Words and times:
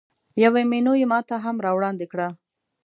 یوه 0.43 0.61
مینو 0.69 0.93
یې 1.01 1.05
ماته 1.11 1.35
هم 1.45 1.55
راوړاندې 1.65 2.05
کړه. 2.11 2.27